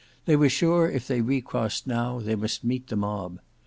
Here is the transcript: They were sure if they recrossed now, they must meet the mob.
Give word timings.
They 0.25 0.35
were 0.35 0.49
sure 0.49 0.89
if 0.89 1.05
they 1.07 1.21
recrossed 1.21 1.85
now, 1.85 2.19
they 2.19 2.33
must 2.33 2.63
meet 2.63 2.87
the 2.87 2.95
mob. 2.95 3.39